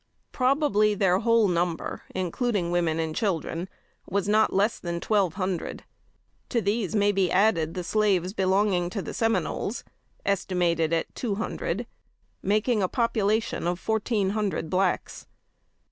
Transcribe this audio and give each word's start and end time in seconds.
Probably 0.31 0.95
their 0.95 1.19
whole 1.19 1.47
number, 1.47 2.01
including 2.15 2.71
women 2.71 2.99
and 2.99 3.15
children, 3.15 3.69
was 4.09 4.27
not 4.27 4.51
less 4.51 4.79
than 4.79 4.99
twelve 4.99 5.35
hundred. 5.35 5.83
To 6.49 6.59
these 6.59 6.95
may 6.95 7.11
be 7.11 7.29
added 7.29 7.75
the 7.75 7.83
slaves 7.83 8.33
belonging 8.33 8.89
to 8.89 9.03
the 9.03 9.13
Seminoles, 9.13 9.83
estimated 10.25 10.91
at 10.91 11.13
two 11.13 11.35
hundred, 11.35 11.85
making 12.41 12.81
a 12.81 12.87
population 12.87 13.67
of 13.67 13.79
fourteen 13.79 14.31
hundred 14.31 14.71
blacks. 14.71 15.27